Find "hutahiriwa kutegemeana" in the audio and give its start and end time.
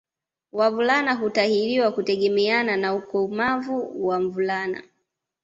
1.13-2.77